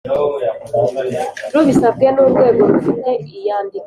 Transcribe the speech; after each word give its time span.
rubisabwe 1.53 2.07
n 2.13 2.17
urwego 2.23 2.63
rufite 2.73 3.09
iyandikwa 3.35 3.69